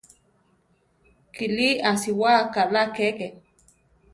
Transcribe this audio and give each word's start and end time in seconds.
Kilí 1.35 1.69
asiwá 1.89 2.31
kaʼlá 2.53 2.83
keke. 2.95 3.27